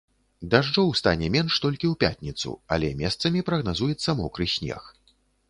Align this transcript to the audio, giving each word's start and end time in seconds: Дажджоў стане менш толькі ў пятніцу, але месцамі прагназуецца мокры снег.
Дажджоў 0.51 0.87
стане 0.99 1.27
менш 1.35 1.57
толькі 1.65 1.85
ў 1.89 1.93
пятніцу, 2.05 2.55
але 2.77 2.89
месцамі 3.03 3.45
прагназуецца 3.51 4.19
мокры 4.25 4.51
снег. 4.57 4.91